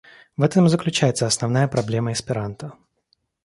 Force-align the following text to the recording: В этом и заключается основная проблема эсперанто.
В 0.35 0.41
этом 0.41 0.65
и 0.65 0.69
заключается 0.69 1.27
основная 1.27 1.67
проблема 1.67 2.11
эсперанто. 2.11 2.73